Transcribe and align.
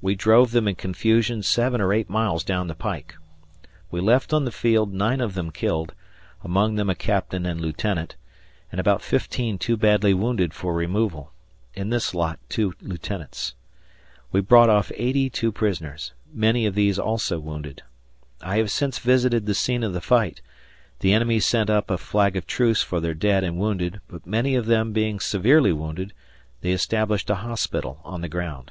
We 0.00 0.14
drove 0.14 0.52
them 0.52 0.68
in 0.68 0.76
confusion 0.76 1.42
seven 1.42 1.80
or 1.80 1.92
eight 1.92 2.08
miles 2.08 2.44
down 2.44 2.68
the 2.68 2.76
pike. 2.76 3.16
We 3.90 4.00
left 4.00 4.32
on 4.32 4.44
the 4.44 4.52
field 4.52 4.92
nine 4.94 5.20
of 5.20 5.34
them 5.34 5.50
killed 5.50 5.94
among 6.44 6.76
them 6.76 6.88
a 6.88 6.94
captain 6.94 7.44
and 7.44 7.60
lieutenant 7.60 8.14
and 8.70 8.80
about 8.80 9.02
fifteen 9.02 9.58
too 9.58 9.76
badly 9.76 10.14
wounded 10.14 10.54
for 10.54 10.74
removal; 10.74 11.32
in 11.74 11.90
this 11.90 12.14
lot 12.14 12.38
two 12.48 12.74
lieutenants. 12.80 13.56
We 14.30 14.40
brought 14.40 14.68
off 14.70 14.92
82 14.94 15.50
prisoners, 15.50 16.12
many 16.32 16.66
of 16.66 16.76
these 16.76 16.96
also 16.96 17.40
wounded. 17.40 17.82
I 18.42 18.58
have 18.58 18.70
since 18.70 19.00
visited 19.00 19.46
the 19.46 19.54
scene 19.54 19.82
of 19.82 19.92
the 19.92 20.00
fight. 20.00 20.40
The 21.00 21.12
enemy 21.12 21.40
sent 21.40 21.68
up 21.68 21.90
a 21.90 21.98
flag 21.98 22.36
of 22.36 22.46
truce 22.46 22.84
for 22.84 23.00
their 23.00 23.12
dead 23.12 23.42
and 23.42 23.58
wounded, 23.58 24.00
but 24.06 24.24
many 24.24 24.54
of 24.54 24.66
them 24.66 24.92
being 24.92 25.18
severely 25.18 25.72
wounded, 25.72 26.12
they 26.60 26.70
established 26.70 27.28
a 27.28 27.34
hospital 27.42 28.00
on 28.04 28.20
the 28.20 28.28
ground. 28.28 28.70